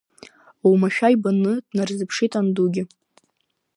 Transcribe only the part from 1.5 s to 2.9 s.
днарзыԥшит андугьы.